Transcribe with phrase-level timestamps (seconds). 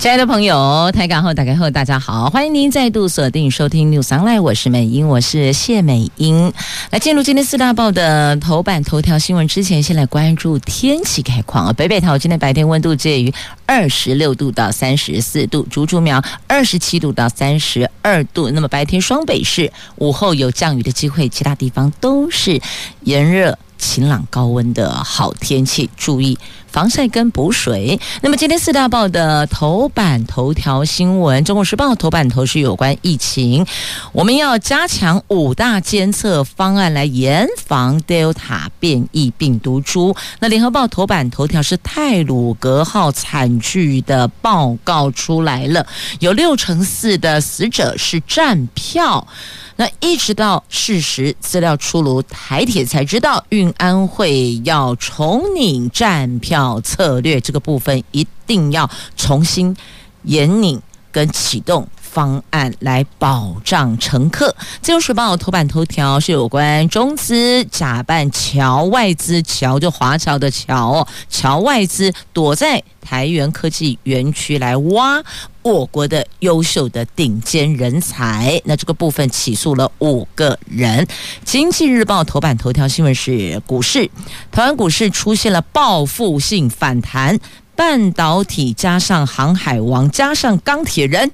[0.00, 6.50] 亲爱的朋友，台港后打开后，大家好，欢迎您再度锁定收听 News Online，我是美英，我是谢美英。
[6.88, 11.72] 来进入今天四大报的头版头条新闻之前，先来关注天气概况啊。
[11.74, 13.30] 北北桃今天白天温度介于
[13.66, 18.50] 二十六度到三十四度，竹竹苗二十七度到三十二度。
[18.52, 22.58] 那么白天双北市午后有降雨的机会，其他地方都是
[23.02, 23.58] 炎热。
[23.76, 26.38] 晴朗高温的好天气，注意
[26.70, 27.98] 防晒跟补水。
[28.22, 33.66] 那么今天四大报的头版头条新闻，《中国时报》头版头是有关疫情，
[34.12, 40.14] 我们要加强五大监测方案来严防 Delta 变异病毒株。
[40.38, 45.86] 那《联合报》头版头条是泰鲁格号惨剧的报告出来了，
[46.20, 49.26] 有六成四的死者是站票。
[49.80, 59.74] 那一直到事实资料出炉，台铁才知道运安会要重拟站票策略，这个部分一定要重新
[60.24, 60.78] 严拟
[61.10, 61.88] 跟启动。
[62.10, 64.54] 方案来保障乘客。
[64.82, 75.22] 自由时报头版头条是有关中资假扮侨外资，侨就华侨的侨，侨外资躲在台元科技园区来挖
[75.62, 78.60] 我国的优秀的顶尖人才。
[78.64, 81.06] 那这个部分起诉了五个人。
[81.44, 84.10] 经济日报头版头条新闻是股市，
[84.50, 87.38] 台湾股市出现了报复性反弹，
[87.76, 91.30] 半导体加上航海王加上钢铁人。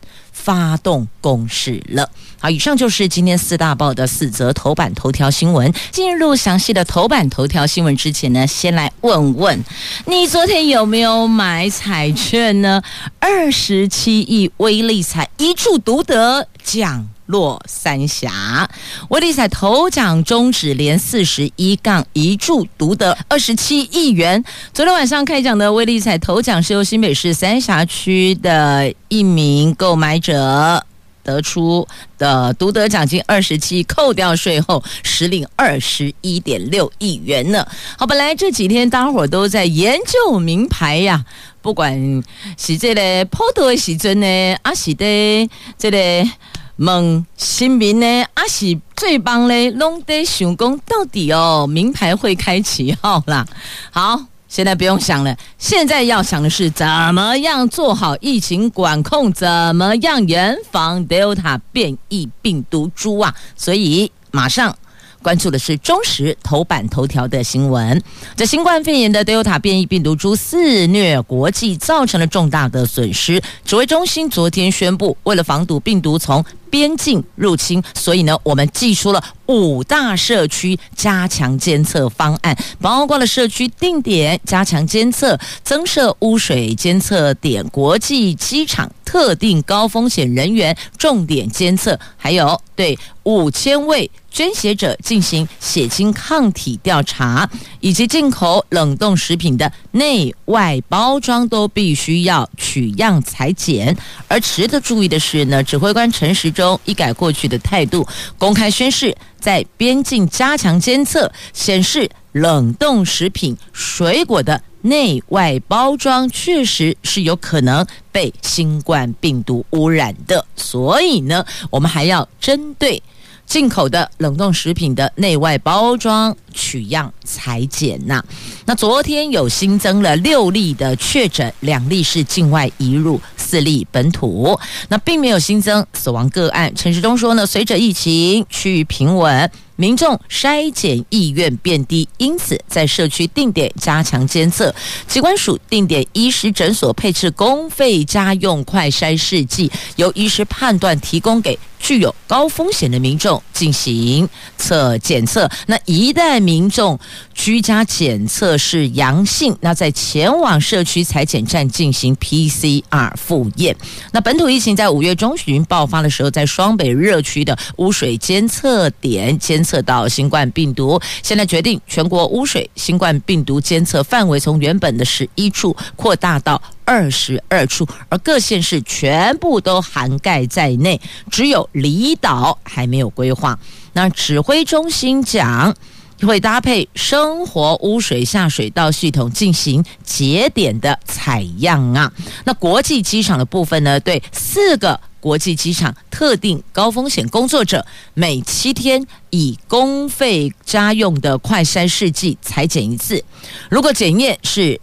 [0.47, 2.09] 发动攻势了。
[2.39, 5.75] 好，以上就是今天四大报的四则头版头条新闻。
[5.91, 9.65] 进入详细的头版头条新闻之前呢，先来问问
[10.05, 12.81] 你昨天有没有买彩券呢？
[13.19, 18.69] 二十七亿威力彩一注独得奖落三峡，
[19.09, 24.43] 威力彩头奖终止连四十一杠一注独得二十七亿元。
[24.73, 30.85] 昨天晚上开奖的威力彩头奖是由新北市三峡区的一名购买者
[31.25, 37.67] 得出的独得奖金二十七，扣掉税后实领二十一点六亿元呢。
[37.99, 41.25] 好，本来这几天大伙都在研究名牌呀，
[41.61, 42.23] 不管
[42.57, 46.31] 是这个普渡的时阵呢，还是的这个。
[46.77, 53.47] 问新民呢，阿是最棒嘞，拢得想讲到底哦，名牌会开几号啦？
[53.91, 63.35] 好，现在不用想了，现在要想的是怎么样做好疫情管控，怎么样严防 Delta 变异病毒株啊？
[63.57, 64.77] 所以马上。
[65.23, 68.01] 关注的是中时头版头条的新闻，
[68.37, 73.43] 这新冠肺炎的 Delta 变异病毒株肆虐国际，造成了重大的损失。
[73.65, 94.11] 指挥中心昨天宣布，为了防堵病毒从边境入侵，所以呢，我们寄出了五大社区加强监测方案，包括了社区定点加强监测、增设污水监测点、国际机场特定高风险人员重点监测，还有对五千位。
[94.29, 97.49] 捐血者进行血清抗体调查，
[97.81, 103.97] 以及进口冷冻食品的内外包装都必须要取样裁剪。
[104.29, 108.09] 而值得注意的是呢，指挥官陈时中一改过去的态度，
[108.39, 120.45] 公开宣誓，在边境加强监测，显示冷冻食品、水果的内外包装确实是有可能被新冠病毒污染的。
[120.57, 123.03] 所以呢，我们还要针对。
[123.47, 128.23] 进口的冷冻食品的内外包装取样裁剪呐，
[128.65, 134.59] 那昨天有新增了六例的确诊，两例是境外移入，四例本土，
[134.89, 136.75] 那并没有新增死亡个案。
[136.75, 139.51] 陈时中说呢，随着疫情趋于平稳。
[139.77, 144.75] 民众筛检意愿变低，因此在社区定点加强监测。
[145.07, 155.49] 机关署定点医师诊所配置公费家用快筛试剂，由医师判断提供给具有高风险的民众进行测检测。
[155.67, 156.99] 那一旦民众
[157.37, 163.77] 居家检测是阳性，那在前往社区采检站进行 PCR 复验。
[164.11, 169.67] 那本土疫情在五月中旬爆发的时候，在双北热区的污水监测点监。
[169.67, 181.01] 测到新冠病毒，现在决定全国污水新冠病毒监测范围从原本的十一处扩大到二十二处，而各县市全部都涵盖在内，
[181.33, 183.59] 只有离岛还没有规划。
[183.93, 185.75] 那指挥中心讲，
[186.23, 192.13] 会搭配生活污水下水道系统进行节点的采样啊。
[192.45, 197.85] 那国际机场的部分呢，对四个国际机场特定高风险工作者，
[198.15, 203.23] 每七天以公费家用的快筛试剂采检一次，
[203.69, 204.81] 如果检验是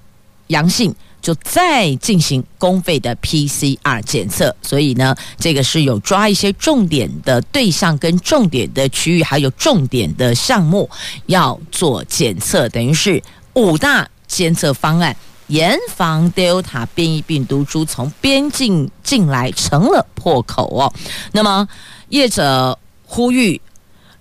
[0.48, 10.90] 阳性，就再进行公费的 PCR 检测，所以呢，这个是有抓一些重点的对象跟重点的区域，还有重点的项目
[11.28, 13.24] 要做检测，等于是
[13.54, 15.16] 五大监测方案，
[15.48, 20.94] 严防 Delta 变异病毒株从边境进来成了破口哦。
[21.31, 21.66] 那么
[22.10, 23.62] 业者呼吁。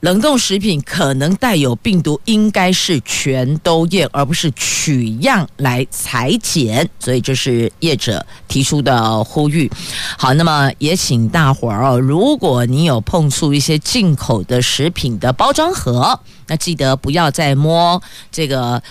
[0.03, 6.91] 冷冻食品可能带有病毒，应该是全都验，而不是取样来裁剪。
[6.99, 9.71] 所以这是业者提出的呼吁。
[10.19, 16.19] 好，那么也请大伙儿哦，如果你有碰触一些进口的食品的包装盒，
[16.49, 18.03] 那记得不要再摸
[18.33, 18.83] 这个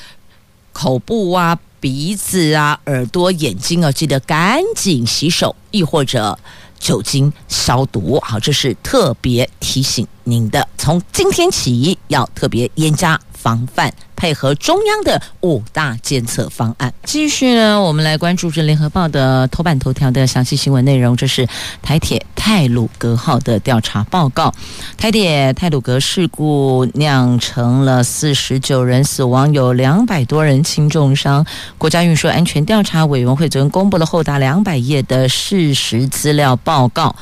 [0.71, 6.39] 口部啊、鼻子啊、耳朵、眼睛啊，记得赶紧洗手，亦或者。
[6.81, 10.67] 酒精消毒，好，这是特别提醒您的。
[10.77, 13.93] 从今天起，要特别严加防范。
[14.21, 21.17] 配合中央的五大监测方案，继续呢，我们来关注这联合报的头版头条的详细新闻内容。
[21.17, 21.47] 这是
[21.81, 24.53] 台铁泰鲁格号的调查报告。
[24.95, 31.43] 台铁泰鲁格事故酿成了四十九人死亡，有两百多人轻重伤。
[31.79, 37.15] 国家运输安全调查委员会昨天公布了厚达两百页的事实资料报告，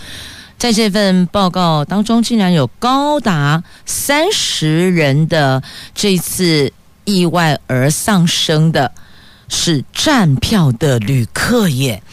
[0.58, 5.64] 在这份报告当中，竟然有高达三十人的
[5.96, 6.74] 这次。
[7.10, 8.92] 意外而丧生的
[9.48, 12.04] 是站票的旅客耶，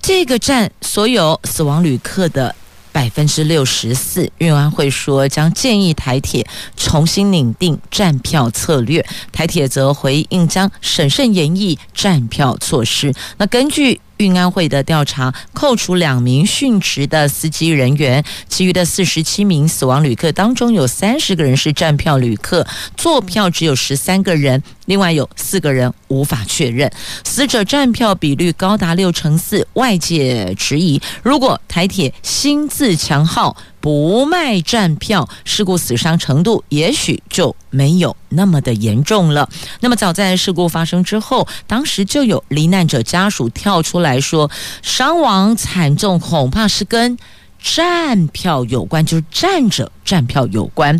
[0.00, 2.54] 这个站所有死亡旅客的
[2.90, 6.46] 百分之六十四，运安会说将建议台铁
[6.76, 13.14] 重新拟定站票策略，台铁则回应将审慎研议站票措施。
[13.38, 14.00] 那根据。
[14.22, 22.64] 运安会的调查，扣除两名殉职的司机人员，其余的四十七名死亡旅客当中，有三十个人是站票旅客，
[22.96, 26.90] 坐票只有十三个人，另外有四个人无法确认。
[27.24, 39.48] 死者站票比率高达六成四，外界质疑，如果台铁新自强号不卖站票，事故死伤程度也许就没有那么的严重了。
[39.80, 44.48] 那么早在事故发生之后，当时就有罹难者家属跳出来说，
[44.82, 47.18] 伤亡惨重恐怕是跟
[47.60, 50.98] 站票有关，就是站着站票有关。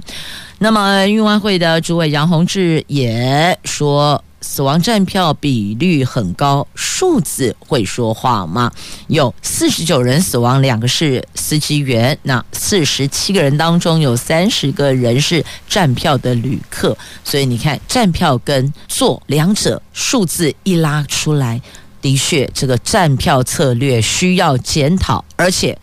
[0.58, 4.22] 那么运安会的主委杨宏志也说。
[4.42, 8.70] 死亡站票比率很高，数字会说话吗？
[9.06, 16.94] 有四十九人死亡，两个是司机员，那四十七个人当中有三十个人是站票的旅客，
[17.24, 21.62] 所以你看站票跟坐两者数字一拉出来，
[22.00, 25.78] 的确这个站票策略需要检讨，而且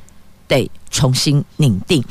[0.48, 2.04] 得重新拟定。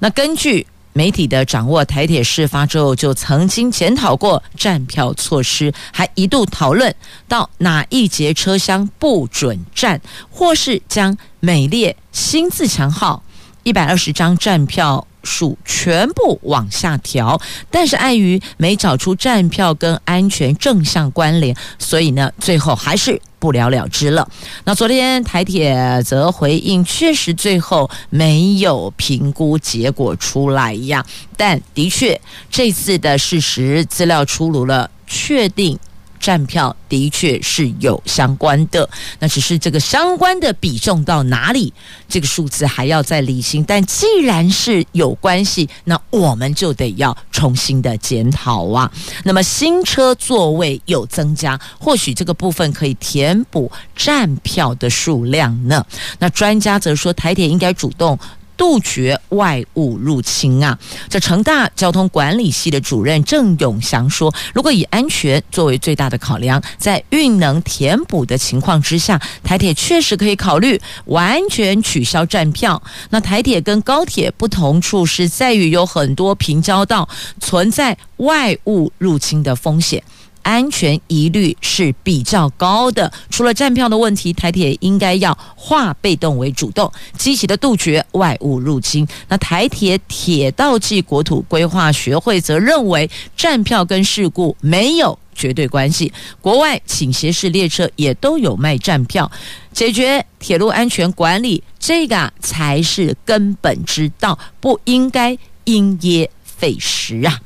[0.00, 0.66] 那根据。
[0.94, 6.94] 媒体的掌握，台铁事发之后就曾经检讨过站票措施，还一度讨论
[7.28, 10.00] 到哪一节车厢不准站，
[10.30, 13.22] 或是将每列新自强号
[13.64, 17.40] 一百二十张站票数全部往下调，
[17.70, 24.26] 但是碍于没找出站票跟安全正向关联，所以呢，最后还是不了了之了。
[24.64, 31.04] 那昨天台铁则回应，确实最后没有评估结果出来呀，
[31.36, 35.78] 但的确这次的事实资料出炉了，确定。
[36.24, 38.88] 站票的确是有相关的，
[39.18, 41.70] 那只是这个相关的比重到哪里，
[42.08, 43.62] 这个数字还要再理清。
[43.62, 48.90] 但既然是有关系，那我们就得要重新的检讨啊。
[49.22, 55.84] 那么新车座位有增加，或许这个部分可以填补站票的数量呢？
[56.18, 58.18] 那专家则说，台铁应该主动。
[58.56, 60.78] 杜绝外物入侵啊！
[61.08, 72.80] 这成大交通管理系的主任郑永祥说：“如果以安全作为最大的考量，在运能填补的情况之下，台铁确实可以考虑完全取消站票。
[73.10, 77.08] 那台铁跟高铁不同处是在于有很多平交道
[77.40, 80.02] 存在外物入侵的风险。”
[80.44, 83.12] 安全疑虑是比较高的。
[83.30, 89.04] 除了站票的问题，台铁应该要化被动为主动，积极的杜绝外物入侵。
[89.28, 96.12] 那台铁铁道暨国土规划学会则认为，站票跟事故没有绝对关系。
[96.40, 99.28] 国外倾斜式列车也都有卖站票，
[99.72, 107.40] 解决铁路安全管理，这个才是根本之道，不应该因噎废食啊。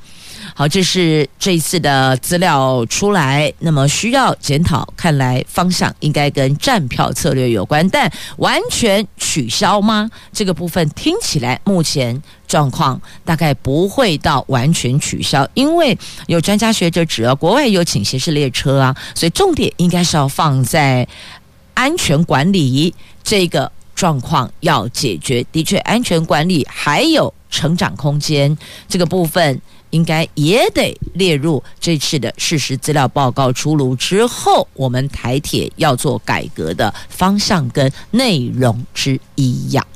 [0.58, 4.92] 好，这是这一次的资料出来，那么需要检讨。
[4.96, 10.10] 看来方向应该跟站票策略有关，但完全取消吗？
[10.32, 15.96] 这个部分听起来目前状况大概不会到完全取消，因为
[16.26, 21.06] 有专家学者指啊，国外有倾斜式列车啊，所以重点应该是要放在
[21.74, 25.46] 安全管理这个状况要解决。
[25.52, 29.62] 的确，安全管理还有成长空间这个部分。
[29.90, 39.86] 应该也得列入这次的事实资料报告出炉之后，我们台铁要做改革的方向跟内容之一呀。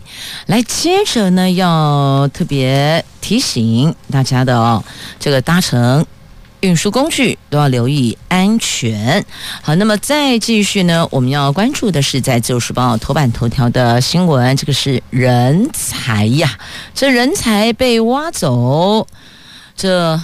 [0.46, 4.84] 来，接着呢，要特别提醒大家的哦，
[5.18, 6.04] 这个搭乘
[6.60, 9.24] 运输工具都要留意安全。
[9.62, 16.58] 好，那么再继续呢，我们要关注的是在《自由时报》头版头条的新闻，这个是人才呀，
[16.94, 19.06] 这人才被挖走。
[19.76, 20.20] 这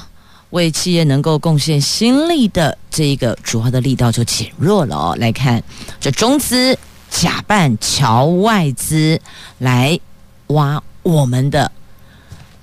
[0.51, 5.17] 为企业能够贡献心力的这一个主要的力道就减弱了哦。
[5.19, 5.63] 来看
[6.01, 6.79] 这中资
[7.11, 9.21] 假扮侨外资
[9.59, 9.99] 来
[10.49, 11.71] 挖我们的。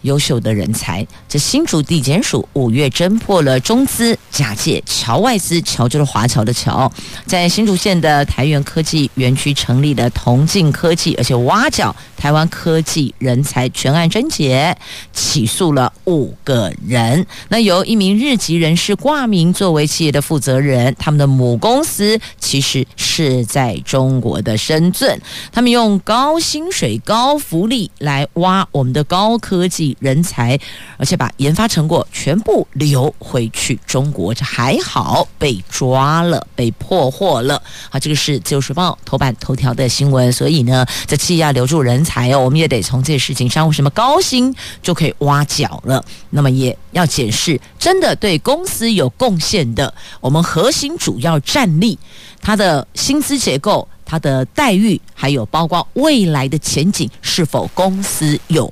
[0.05, 6.89] 优秀的人才，这新竹地检署五月侦破了中资假借侨外资，侨就是华侨的侨，
[7.25, 14.75] 在新竹县的台元科技园区成立了同进科技，而且挖角台湾科技人才，全案侦结，
[15.11, 17.25] 起诉了五个人。
[17.49, 25.19] 那由一名日籍人士挂名作为企业的负责人，他们的母公司其实是在中国的深圳，
[25.51, 29.94] 他们用高薪水、高福利来挖我们的高科技。
[29.99, 30.59] 人才，
[30.97, 37.61] 而且把研发成果全部留回去中国，这还好被抓了，被破获了。
[37.89, 40.31] 好，这个是《自由时报》头版头条的新闻。
[40.31, 46.03] 所以呢，这企业要留住人才哦，我们也得从这些事情上，为什么高薪就可以挖角了？
[46.29, 51.97] 那么也要检视，真的对公司有贡献的，我们核心主要战力，
[52.41, 58.71] 它的薪资结构、它的待遇，还有包括未来的前景，是否公司有？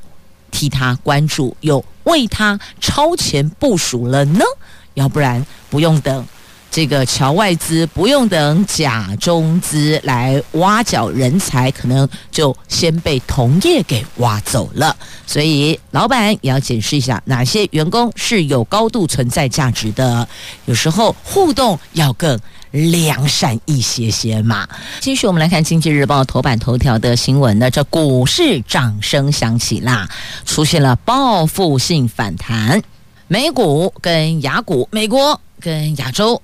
[0.54, 4.46] 替他关注，又为他超前部署了呢？
[4.94, 6.26] 要不然不用等
[6.74, 14.98] 这个侨外资，不用等假中资来挖角人才，可能就先被同业给挖走了。
[15.28, 20.28] 所以老板也要检视一下，哪些员工是有高度存在价值的。
[20.66, 22.40] 有时候互动要更。
[22.74, 24.68] 良善一些些嘛。
[25.00, 27.70] 继续，我们来看《经济日报》头版头条的新闻呢。
[27.70, 30.10] 这股市掌声响起啦，
[30.44, 32.82] 出现了报复性反弹。
[33.28, 36.42] 美股跟雅股，美国跟亚洲，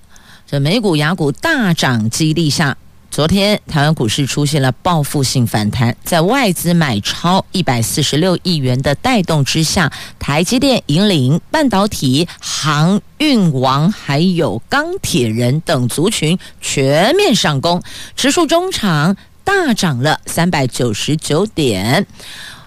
[0.51, 2.75] 这美股、亚股大涨激励下。
[3.11, 17.83] 昨天，台湾股市出现了报复性反弹，在外资买超一百四十六亿元的带动之下，台积电引领半导体、航运王还有钢铁人等族群全面上攻，
[18.15, 22.07] 指数中场大涨了三百九十九点，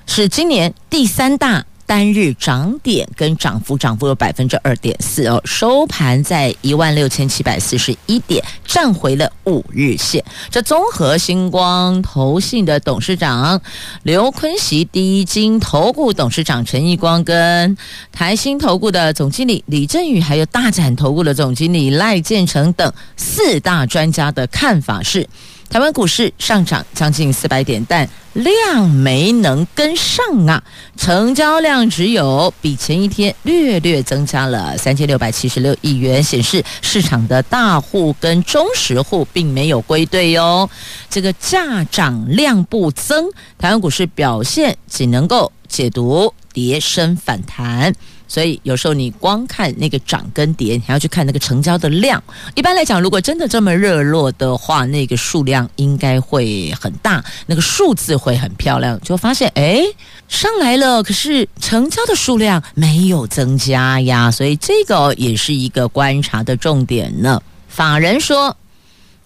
[0.07, 1.67] 是今年第三大。
[1.87, 10.25] 单日涨点跟涨幅，涨幅有百分之二点四哦，收盘在一万六千七百四十一点，站回了五日线。
[10.51, 13.61] 这综合星光投信的董事长
[14.03, 17.77] 刘坤喜、第一金投顾董事长陈义光跟
[18.11, 25.29] 台新投顾的总经理李振宇，还有大展投顾的总经理赖建成等四大专家的看法是。
[25.73, 30.63] 台湾股市上涨将近四百点，但量没能跟上啊，
[30.99, 40.69] 成交量只有比前一天略略增加了三千六百七十六亿元，显示市场的大户跟中实户并没有归队哟。
[41.09, 47.95] 这个价涨量不增，台湾股市表现仅能够解读跌升反弹。
[48.33, 52.23] 所以有时候你光看那个涨跟跌，你还要去看那个成交的量。
[52.55, 58.99] 一般来讲，如果真的这么热络的话，那个数量应该会很大，那个数字会很漂亮。
[59.03, 59.83] 就发现，哎，
[60.29, 64.31] 上来了，可是成交的数量没有增加呀。
[64.31, 67.39] 所以这个也是一个观察的重点呢。
[67.69, 68.57] 法人说。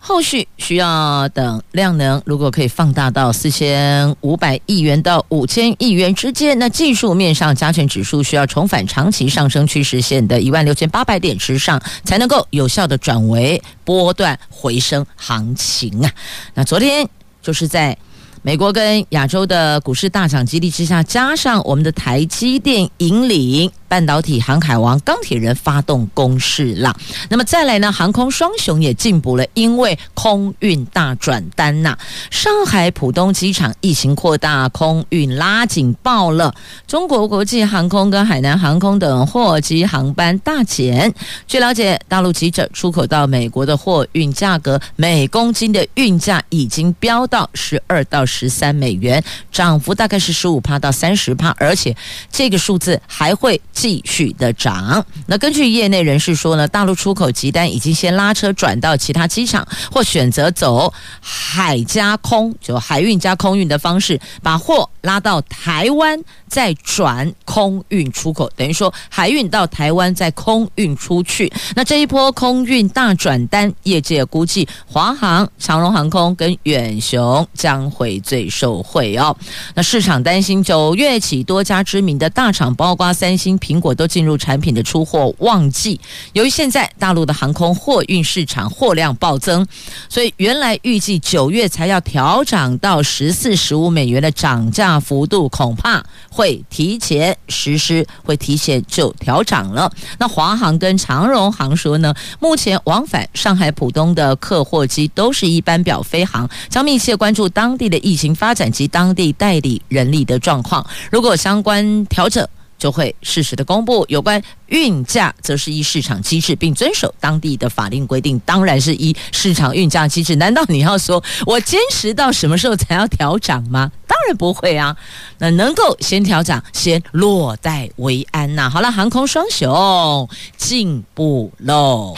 [0.09, 16.09] 后续需要等量能，如果可以放大到四千五百亿元到五千亿元之间，那技术面上加权指数需要重返长期上升趋势线的一万六千八百点之上，才能够有效的转为波段回升行情啊。
[16.55, 17.09] 那昨天
[17.43, 17.99] 就是在
[18.43, 26.97] 美国跟亚洲的股市大涨激励之下，加上我们的台积电引领半导体、航海王、钢铁人发动攻势了。
[27.29, 31.97] 那么再来呢，航空双雄也进补了，因为空运大转单呐。
[32.31, 36.55] 上海浦东机场疫情扩大，空运拉警报了。
[36.87, 41.13] 中国国际航空跟海南航空等货机航班大减。
[41.47, 51.95] 据了解，大陆记者出口到美国的货运价格，每公斤的运价已经飙到十二到十三美元，涨幅大概是十五趴到三十趴，而且
[52.31, 55.05] 这个数字还会继续的涨。
[55.27, 66.19] 那根据业内人士说呢，大陆出口急单已经先拉车转到其他机场，或选择走海加空，就海运加空运的方式，把货拉到台湾，
[66.49, 71.53] 再转空运出口，等于说海运到台湾再空运出去。
[71.75, 79.37] 那这一波空运大转单，业界估计华航、长荣航空跟远雄将会最受惠哦。
[79.75, 86.01] 那市场担心九月起多家知名的大厂，包括三星、苹果都进入产品的出货旺季。
[86.35, 89.67] 由于现在大陆的航空货运市场货量暴增，
[90.09, 99.91] 所以原来预计九月才要调涨到十四、十五美元的涨价幅度，恐怕会提前实施，会提前就调涨了。
[100.19, 110.87] 那华航跟长荣航说呢，目前往返上海浦东的客货机都是一般表飞航，将密切关注当地的疫情发展及当地代理人力的状况。
[111.11, 112.47] 如果相关调整，
[112.79, 114.05] 就会适时的公布。
[114.09, 118.39] 有关运价，则是依市场机制，并遵守当地的法令规定。
[118.45, 120.37] 当然是依市场运价机制。
[120.37, 123.91] 难道你要说我坚持到什么时候才要调涨吗？
[124.07, 124.97] 当然不会啊。
[125.39, 128.71] 那能够先调涨，先落袋为安呐。
[128.71, 132.15] 好了，航空双雄进步喽。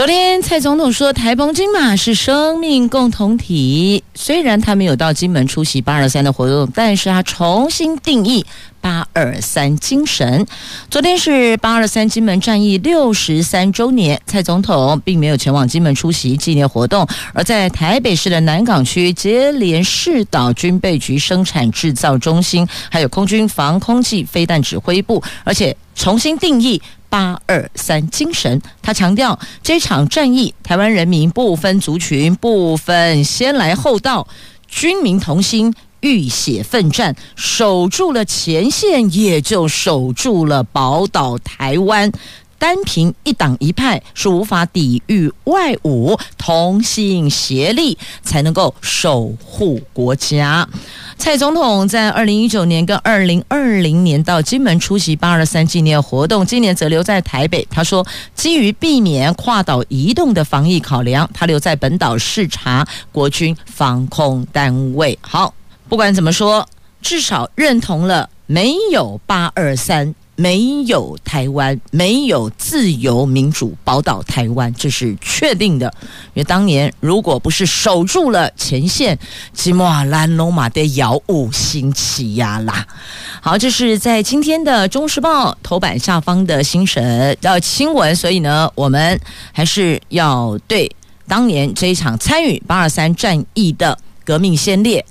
[0.00, 4.02] 昨天蔡总统说，台澎金马是生命共同体。
[4.14, 8.46] 虽然他没有到金门出席八二三的活动，但是他重新定义
[8.80, 10.46] 八二三精神。
[10.90, 26.80] 昨天是八二三金门战役六十三周年，蔡总统并没有前往金门出席纪念活动，而在台北市的南港区接连市岛军备局生产制造中心，还有空军防空暨飞弹指挥部，而且重新定义。
[27.10, 34.26] 八二三精神，他强调这场战役，台湾人民不分族群，不分先来后到，
[34.66, 42.10] 军民同心，浴血奋战，守住了前线，也就守住了宝岛台湾。
[42.58, 50.68] 单凭一党一派是无法抵御外侮，同心协力才能够守护国家。
[51.20, 57.64] 蔡总统在二零一九年跟二零二零年到金门出席八二三纪念活动，今年则留在台北。
[57.70, 58.04] 他说，
[58.34, 65.16] 基于避免跨岛移动的防疫考量，他留在本岛视察国军防空单位。
[65.20, 65.52] 好，
[65.90, 66.66] 不管怎么说，
[67.02, 70.14] 至少认同了没有八二三。
[70.40, 75.92] 没有台湾，没有自由民主宝岛台湾，这是确定的。
[76.32, 79.18] 因为当年如果不是守住了前线，
[79.52, 82.86] 吉莫兰龙马的遥五星起呀啦。
[83.42, 89.20] 好，这是在今天的《中时报》头版下方的新闻呃新闻，所以呢，我们
[89.52, 90.90] 还是要对
[91.28, 95.04] 当年这一场参与八二三战役的革命先烈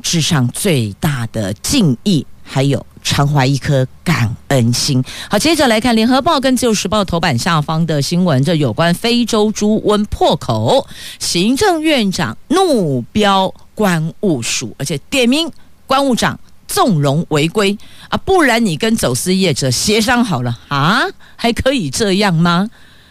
[0.00, 2.86] 致上最大的敬意，还有。
[3.04, 5.04] 常怀一颗感恩心。
[5.30, 10.84] 好，接着来看《联合报》跟《自由时报》头版下方的新闻，这有关非洲猪瘟破口，
[11.20, 15.48] 行政院长怒飙关务署，而且点名
[15.86, 17.76] 关务长纵容违规
[18.08, 21.02] 啊，不然你跟走私业者协商好了啊，
[21.36, 22.68] 还可以这样吗？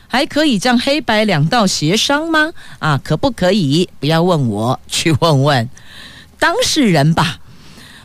[0.07, 2.51] 还可以这样黑白两道协商吗？
[2.79, 3.87] 啊，可不可以？
[3.99, 5.69] 不要问我，去问问
[6.39, 7.39] 当事人吧。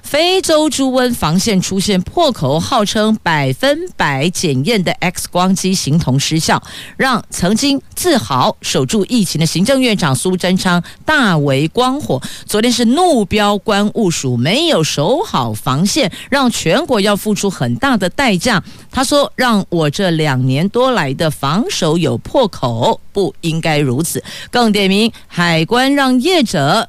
[0.09, 6.63] 非洲猪瘟防线出现破口，号称百分百检验的 X 光机形同失效，
[6.97, 12.23] 让曾经自豪守住疫情的行政院长苏贞昌大为光火。
[12.47, 18.65] 昨天是怒飙关务署没有守好防线，让全国要付出很大的代价。
[18.91, 26.89] 他说：“让我这两年多来的防守有破口，不应该如此。”更点名海关让业者。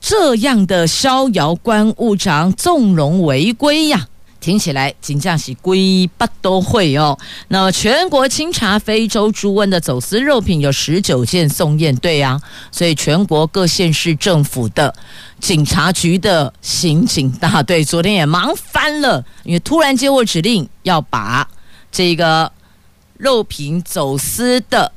[0.00, 4.06] 这样的逍遥官务长纵容违规呀，
[4.38, 7.18] 听起来金价是规不都会哦。
[7.48, 14.94] 那全国清查非洲猪瘟的走私肉品有十九件送验，对呀，所以全国各县市政府的
[15.40, 21.48] 警察局的刑警大队昨天也忙翻了，因为突然接获指令要把
[21.90, 22.52] 这个
[23.16, 24.92] 肉品走私的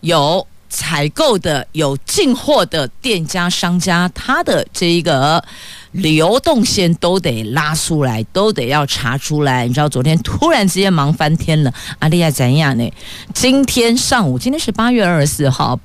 [0.00, 0.46] 有。
[0.74, 5.42] 采购的、有进货的店家、商家，他的这一个
[5.92, 9.68] 流动线都得拉出来，都得要查出来。
[9.68, 12.92] 你知道，昨天突然之间忙翻天了，阿丽亚怎样呢？
[13.32, 15.78] 今天上午，今天是八月二十四号。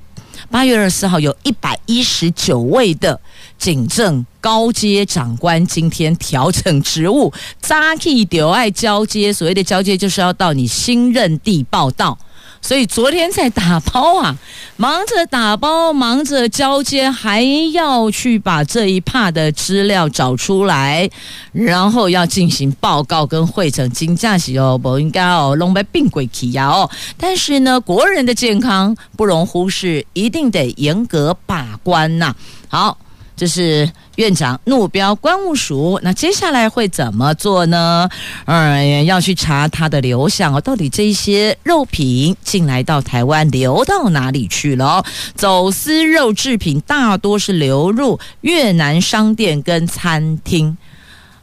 [0.50, 3.20] 八月二十四号，有一百一十九位的
[3.58, 9.32] 警政高阶长官今天调整职务，扎起丢爱交接。
[9.32, 12.18] 所谓的交接，就是要到你新任地报到。
[12.62, 14.36] 所以昨天在打包啊，
[14.76, 17.42] 忙着打包，忙着交接，还
[17.72, 21.10] 要去把这一帕的资料找出来，
[21.52, 23.90] 然后要进行报告跟会诊。
[23.90, 26.88] 金假期哦，不应该哦，弄被病鬼起呀哦。
[27.16, 32.34] 但是呢，国人的健康不容忽视，一定得严格把关呐、
[32.68, 32.96] 好。
[33.40, 38.06] 这是院长怒标关务署，那接下来会怎么做呢？
[38.44, 45.02] 嗯，要去查它的流向哦，到底这些肉品进来到台湾流到哪里去了？
[45.34, 50.76] 走私肉制品大多是流入越南商店跟餐厅。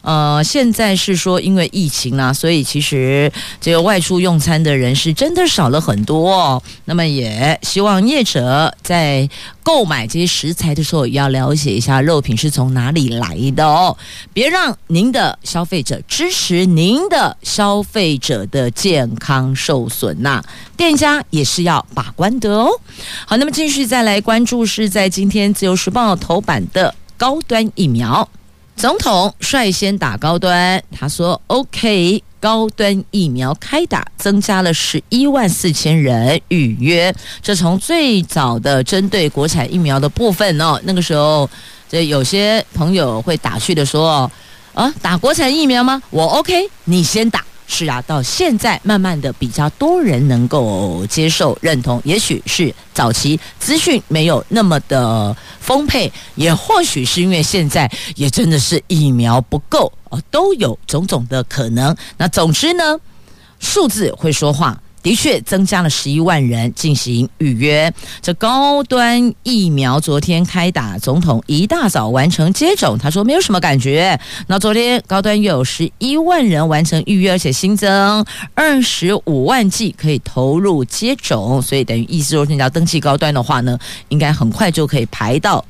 [0.07, 6.63] 呃，现在是说因为疫情啦，所以其实这个外出用餐的人是真的少了很多哦。
[6.85, 9.29] 那么也希望业者在
[9.61, 13.97] 购买这些食材的时候，也要了解一下肉品是从哪里来的哦，
[14.31, 20.41] 别让您的消费者支持您的消费者的健康受损呐。
[20.77, 22.69] 店家也是要把关的哦。
[23.25, 28.29] 好，那么继续再来关注是在今天自由时报头版的高端疫苗。
[28.77, 37.11] 总统率先打高端，他说：“OK，高端疫苗开打，增加了十一万四千人预约。
[37.41, 41.49] 这从最早的针对国产疫苗的部分哦，那个时候，
[41.89, 44.31] 这有些朋友会打趣的说
[44.75, 45.99] ：‘啊，打国产疫苗吗？
[46.11, 61.95] 我 OK，你先打。’”是啊，到现在慢慢的比较多人能够接受认同，也许是早期资讯没有那么的丰沛，也或许是因为现在也真的是疫苗不够啊，都有种种的可能。
[62.17, 62.97] 那总之呢，
[63.60, 64.82] 数字会说话。
[65.07, 67.89] 的确增加了十一万人进行预约。
[68.21, 74.19] 这高端疫苗昨天开打，总统一大早完成接种，他说没有什么感觉。
[74.47, 85.63] 那昨天高端又有十一万人完成预约，而且新增二十五万剂可以投入接种，所以等于意思说，你要登记高端的话呢，应该很快就可以排到。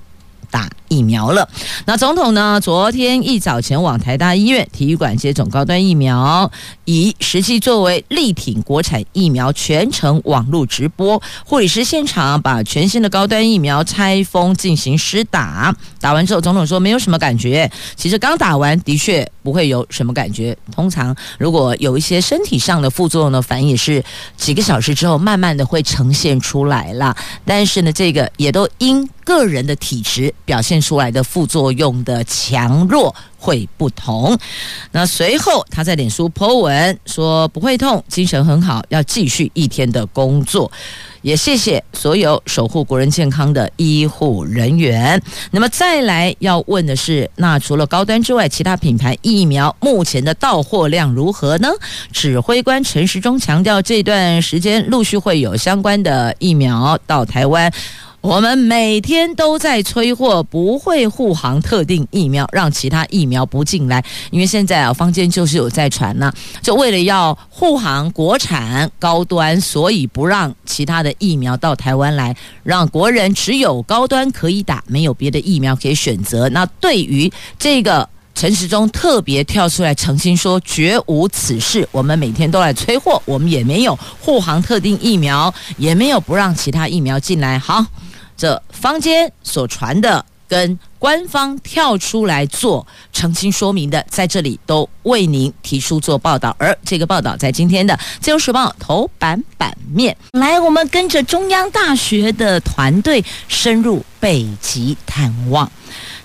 [0.49, 1.47] 打疫苗了。
[1.85, 2.59] 那总统呢？
[2.61, 6.49] 昨天一早前往台大医院体育馆接种高端疫苗，
[6.85, 11.21] 以实际作为力挺国产疫苗，全程网络直播。
[11.45, 15.75] 护理师现场把全新的高端疫苗拆封进行施打。
[15.99, 17.69] 打完之后，总统说没有什么感觉。
[17.95, 20.57] 其实刚打完的确不会有什么感觉。
[20.71, 24.03] 通常如果有一些身体上的副作用的反应，也是
[24.35, 27.15] 几个小时之后慢慢的会呈现出来了。
[27.45, 30.33] 但是呢，这个也都因个人的体质。
[30.45, 34.37] 表现出来的副作用的强弱会不同。
[34.91, 40.71] 那随后他在脸书 po 文说不会痛，精神很好，要继续一天的工作。
[41.23, 45.21] 也谢谢所有守护国人健康的医护人员。
[45.51, 51.67] 那么再来要问的是，那除了高端之外，其他品牌疫苗目前的到货量如何呢？
[52.13, 57.73] 指挥官陈时中强调，这段时间陆续会有相关的疫苗到台湾。
[58.27, 64.03] 我们每天都在催货，不会护航特定疫苗，让其他疫苗不进来。
[64.31, 66.29] 因为现在啊，坊间就是有在传呢，
[66.61, 76.49] 就为了要护航国产高端，所以不让其他的疫苗到台湾来，让国人只有高端可以打，没有别的疫苗可以选择。
[76.49, 81.87] 那对于这个陈时中特别跳出来澄清说，绝无此事。
[81.93, 87.57] 我们每天都来催货，我们也没有护航特定疫苗，也没有不让其他疫苗进来。
[87.57, 87.85] 好。
[88.37, 96.55] 这坊间所传的，跟官方跳出来做澄清说明的，在这里都为您提出做报道。
[96.59, 100.15] 而这个报道在今天的《自由时报》头版版面。
[100.33, 105.71] 来，我们跟着中央大学的团队深入北极探望。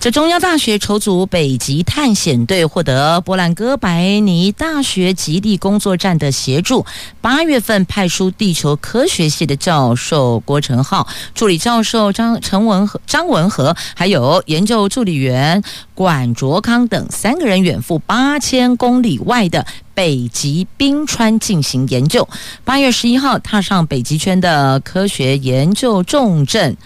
[0.02, 6.84] 这中央大学筹组北极探险队，获得波兰哥白尼大学极地工作站的协助，
[7.20, 15.62] 八月份派出地球科学系的教授郭成浩、助理教授张陈文和、张文和，还有研究助理员
[15.94, 22.28] 管卓康等三个人远赴八千公里外的北极冰川进行研究。
[22.64, 26.76] 八月十一号踏上北极圈的科学研究重镇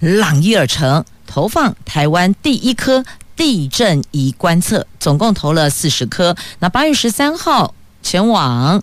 [0.00, 1.04] 朗伊尔城。
[1.26, 6.36] 投放台湾第一颗地震仪观测，总共投了四十颗。
[6.60, 8.82] 那八月十三号前往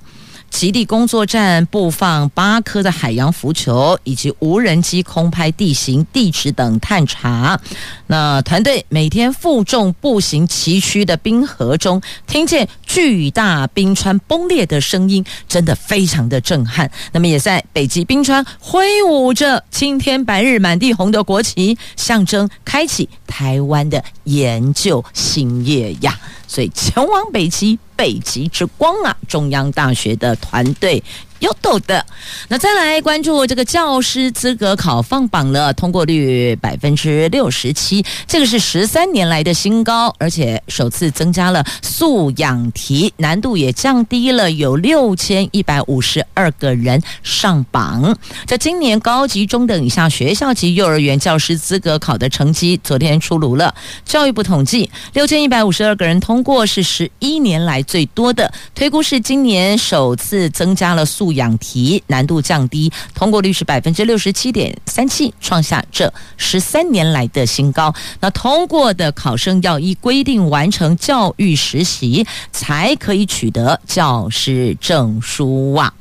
[0.54, 7.60] 极地工作站布放八颗的海洋浮球，以及无人机空拍地形、地质等探查。
[8.06, 16.90] 那团队每天负重步行崎岖的冰河中，听见巨大冰川崩裂的声音，真的非常的震撼。
[17.12, 26.18] 那么也在北极冰川挥舞着青天白日满地红的国旗，象征开启台湾的研究新页呀。
[26.48, 29.16] 所以前往北极，北极之光啊！
[29.30, 31.02] 中央大学的团队。
[31.40, 32.06] 有抖的，
[32.48, 48.18] 那再来关注这个教师资格考放榜了，通过率百分之六十七，这个是十三年来的新高，而且首次增加了素养题，难度也降低了，有六千一百五十二个人上榜。
[48.46, 61.33] 在今年高级中等以下学校及幼儿园教师资格考的成绩昨天出炉了，教育部统计，六千一百五十二个人通过是十一年来最多的，推估是今年首次增加了素。
[61.34, 67.94] 养题难度降低，通过率是百分之六十七点三七，创下这十三年来的新高。
[68.20, 75.94] 那通过的考生要依规定完成教育实习，才可以取得教师证书啊。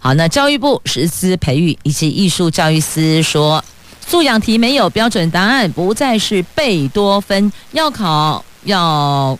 [0.00, 3.64] 好，那教育部师资培育以及艺术教育司说，
[4.06, 9.38] 素养题没有标准答案，不再是贝多芬，要考要。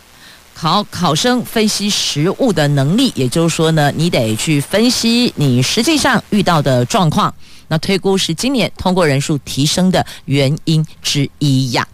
[0.61, 7.33] 考考生分析实物的能力，也就是说呢，你得去分析你实际上遇到的状况。
[7.69, 11.87] 那推估是今年通过人数提升的原因之一呀。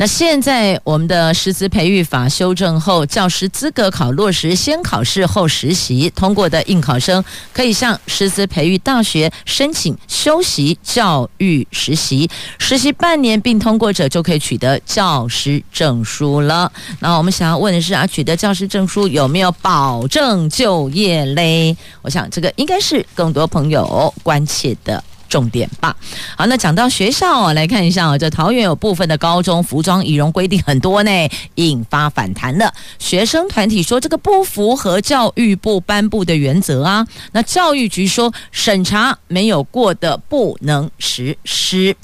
[0.00, 12.30] 那现在我们的师资培育法修正后，教师资格考落实先考试后实习，通过的应考生可以向师资培育大学申请修习教育实习，
[12.60, 16.70] 实习半年并通过者就可以取得教师证书了。
[17.00, 21.76] 那我们想要问的是啊，取得教师证书有没有保证就业嘞？
[22.02, 25.02] 我想这个应该是更多朋友关切的。
[25.28, 25.94] 重点吧。
[26.36, 31.10] 好，那讲到学校，来看一下啊，这桃园有部分的高中服装仪容规定很多呢，
[31.56, 32.72] 引发反弹了。
[32.98, 37.06] 学生团体说这个不符合教育部颁布的原则啊。
[37.32, 41.94] 那教育局说审查没有过的不能实施。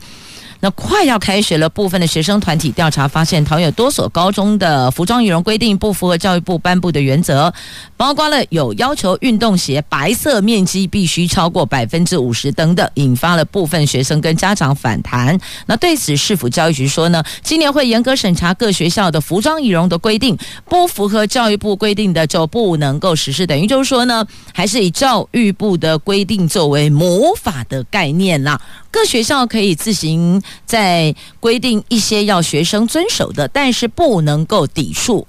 [0.65, 7.53] 那快要开学了，部分的学生团体调查发现，桃园多所高中的服装仪容规定不符合教育部颁布的原则，
[7.99, 15.39] 包括了有要求运动鞋白色面积必须超过百分之五十等等，引发了部分学生跟家长反弹。
[15.67, 23.47] 那对此，市府教育局说呢，今年会严格审查各学校的服装仪容的规定，不符合教育部规定的就不能够实施。
[23.47, 28.59] 等于就是说呢，还是以教育部的规定作为魔法的概念啦。
[28.91, 35.27] 各学校可以自行在规定一些要学生遵守的，但是不能够抵触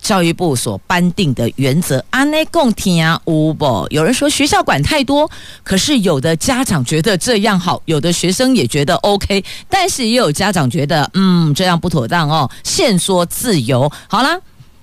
[0.00, 2.04] 教育部所颁定的原则。
[2.10, 5.30] 安内共听啊，无不有人说学校管太多，
[5.62, 13.90] 可是有的家长觉得这样好，有的学生也觉得 OK，但是也有家长觉得嗯这样不妥当哦，限缩自由。
[14.08, 14.36] 好啦，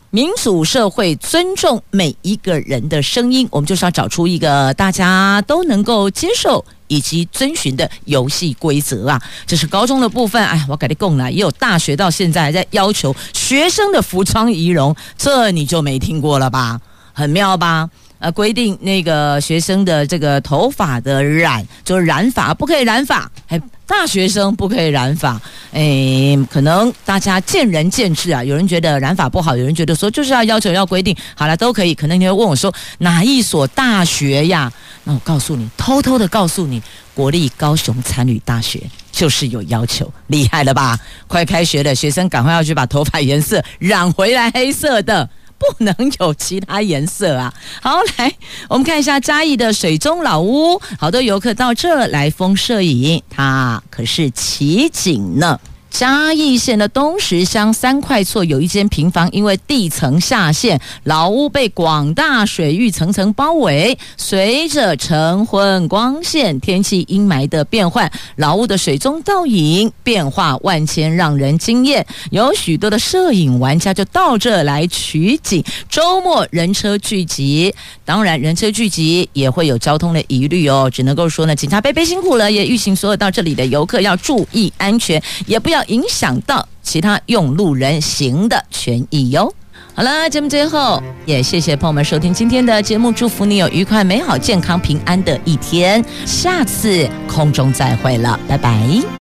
[0.09, 6.63] 民主社会尊重每一个人的声音，我们就是要找出一个大家都能够接受。
[6.89, 10.45] 以及遵循的游戏规则啊，这是高中的部分。
[10.45, 16.81] 哎，我给你供了，也有大学到现在还在要求学生的服装仪容，这你就没听过了吧？
[17.13, 17.89] 很妙吧？
[18.19, 25.41] 呃，规定那个学生的这个头发的染，就是染发不可以染发，还大学生不可以染发。
[25.71, 31.95] 哎，可能大家见仁见智啊，有人觉得染发不好，有人觉得说就是要要求要规定，好了都可以。
[31.95, 34.71] 可能你会问我说哪一所大学呀？
[35.05, 38.81] 那我告诉你，偷偷的告诉你，国立高雄餐旅大学
[39.13, 40.99] 就是有要求，厉害了吧？
[41.25, 45.29] 快开学了，学生赶快要去把头发颜色染回来黑色的。
[45.59, 47.53] 不能有其他颜色啊！
[47.83, 48.33] 好，来
[48.69, 55.59] 我们看一下嘉义的水中老屋，好多游客到这来风摄影，它可是奇景呢。
[55.89, 63.97] 嘉义县的东石乡三块厝有一间平房，因为地层下陷，老屋被广大水域层层包围。
[64.15, 72.05] 随着晨昏光线、天气阴霾的变换，老屋的水中倒影变化万千，让人惊艳。
[72.29, 75.63] 有许多的摄影玩家就到这来取景。
[75.89, 77.73] 周末人车聚集，
[78.05, 80.89] 当然人车聚集也会有交通的疑虑哦。
[80.93, 89.53] 只能够说呢，警察贝贝辛苦了，也预请所有到这里的游客要注意安全，也不要 影响到其他用路人行的权益哟。
[89.95, 96.03] 好了，节目最后也谢谢朋友们收听今天的节目，祝福你有愉快、美好、健康、平安的一天。
[96.25, 99.19] 下次空中再会了，拜拜。